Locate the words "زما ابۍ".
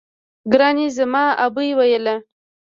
0.97-1.69